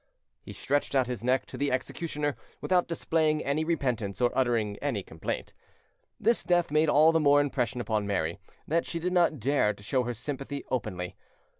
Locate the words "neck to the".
1.23-1.71